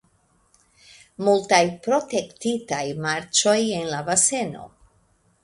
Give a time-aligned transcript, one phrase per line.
[1.27, 4.67] Multaj protektitaj marĉoj en la baseno.